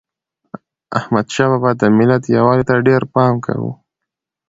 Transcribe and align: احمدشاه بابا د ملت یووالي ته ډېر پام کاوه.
احمدشاه 0.99 1.49
بابا 1.51 1.71
د 1.81 1.83
ملت 1.97 2.23
یووالي 2.35 2.63
ته 2.69 2.75
ډېر 2.87 3.01
پام 3.13 3.33
کاوه. 3.45 3.71